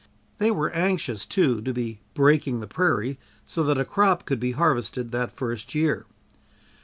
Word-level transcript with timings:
They 0.39 0.49
were 0.49 0.71
anxious, 0.71 1.27
too, 1.27 1.61
to 1.61 1.73
be 1.73 1.99
"breaking" 2.15 2.59
the 2.59 2.65
prairie 2.65 3.19
so 3.45 3.61
that 3.65 3.77
a 3.79 3.85
crop 3.85 4.25
could 4.25 4.39
be 4.39 4.53
harvested 4.53 5.11
that 5.11 5.31
first 5.31 5.75
year. 5.75 6.07